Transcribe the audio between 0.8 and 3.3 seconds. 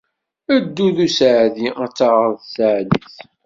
d useεdi, ad taɣeḍ sseεd-is.